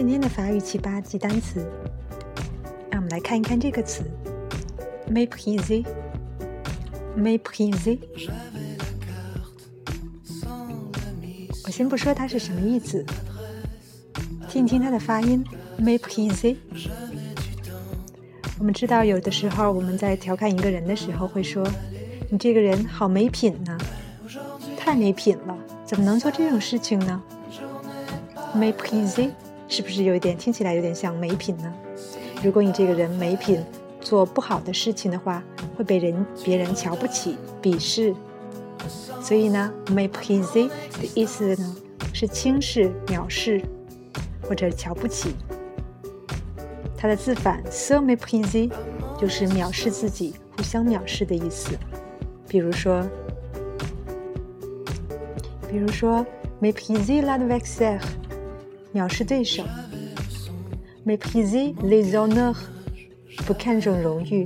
[0.00, 1.60] 今天的法语七八记单词。
[2.90, 4.02] 让我们来看一看这个词
[5.12, 5.84] ：mépriser。
[7.14, 7.98] mépriser。
[11.66, 13.04] 我先不说它是什么意思，
[14.48, 15.44] 听一听它的发音
[15.78, 16.56] ：mépriser。
[18.58, 21.62] 我们知道，有的时候我们在调侃一个人的时候会说
[22.32, 23.76] ：“你这个人好没品呢，
[24.78, 27.22] 太没品了，怎么能做这种事情呢？”
[28.56, 29.28] mépriser
[29.70, 31.72] 是不是有一点听起来有点像没品呢？
[32.42, 33.64] 如果你这个人没品，
[34.00, 35.42] 做不好的事情的话，
[35.76, 38.12] 会被人别人瞧不起、鄙视。
[39.22, 41.76] 所以呢，mépriser 的意思呢
[42.12, 43.62] 是轻视、藐视
[44.42, 45.36] 或者瞧不起。
[46.96, 48.68] 它的字反 se mépriser
[49.16, 51.78] 就是藐视自己、互相藐视的意思。
[52.48, 53.06] 比如说，
[55.70, 56.26] 比如说
[56.60, 58.00] mépriser l'adversaire，
[58.92, 59.64] 藐视对手
[61.06, 62.56] ；mépriser les honneurs，
[63.46, 64.44] 不看重荣誉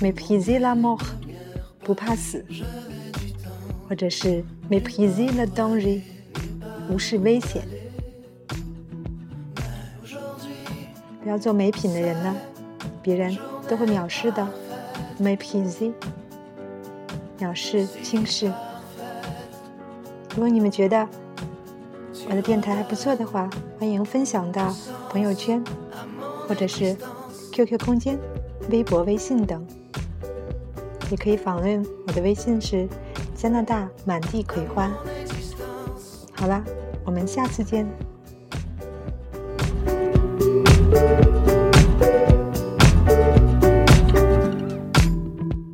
[0.00, 1.04] ；mépriser la mort，
[1.80, 2.42] 不怕死；
[3.88, 6.00] 或者是 mépriser le danger，
[6.90, 7.62] 无视危险。
[11.22, 12.36] 不要做没品的人呢，
[13.02, 14.46] 别人都会藐视的。
[15.20, 15.92] mépriser，
[17.38, 18.50] 藐视、轻视。
[20.30, 21.06] 如果你们觉得
[22.28, 24.74] 我的电台还不错的话，欢迎分享到
[25.08, 25.62] 朋友圈，
[26.46, 26.96] 或者是
[27.52, 28.18] QQ 空间、
[28.70, 29.66] 微博、微信等。
[31.10, 32.88] 也可以访问我的微信是
[33.34, 34.92] 加拿大满地葵花。
[36.32, 36.62] 好啦，
[37.04, 37.86] 我们下次见。